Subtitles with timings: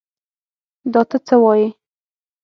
[0.93, 1.67] تۀ دا څه وايې؟